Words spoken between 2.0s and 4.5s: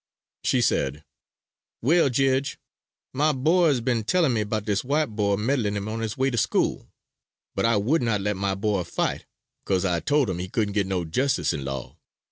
Jedge, my boy is ben tellin' me